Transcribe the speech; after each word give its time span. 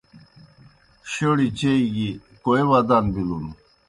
شوڑیْ 1.11 1.47
چیئی 1.57 1.85
گیْ 1.95 2.09
کوئے 2.43 2.63
ودان 2.69 3.05
بِلُن 3.13 3.45